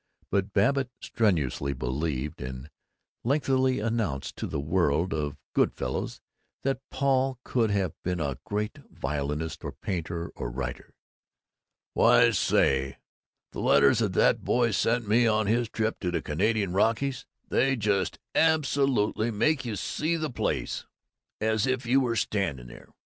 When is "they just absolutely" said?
17.47-19.29